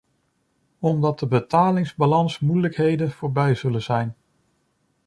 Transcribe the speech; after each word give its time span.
Omdat 0.79 1.19
de 1.19 1.27
betalingsbalansmoeilijkheden 1.27 3.11
voorbij 3.11 3.55
zullen 3.55 3.81
zijn. 3.81 4.15